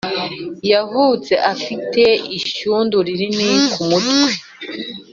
[0.71, 2.03] yavutse afite
[2.37, 4.29] ishyundu rinini ku mutwe